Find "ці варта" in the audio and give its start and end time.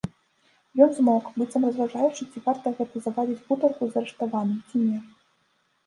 2.31-2.67